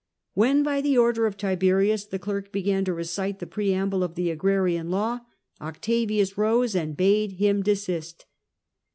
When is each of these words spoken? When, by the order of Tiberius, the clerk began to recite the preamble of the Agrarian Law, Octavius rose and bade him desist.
When, 0.33 0.63
by 0.63 0.81
the 0.81 0.97
order 0.97 1.27
of 1.27 1.37
Tiberius, 1.37 2.05
the 2.05 2.17
clerk 2.17 2.51
began 2.51 2.83
to 2.85 2.93
recite 2.95 3.37
the 3.37 3.45
preamble 3.45 4.03
of 4.03 4.15
the 4.15 4.31
Agrarian 4.31 4.89
Law, 4.89 5.19
Octavius 5.61 6.39
rose 6.39 6.73
and 6.75 6.97
bade 6.97 7.33
him 7.33 7.61
desist. 7.61 8.25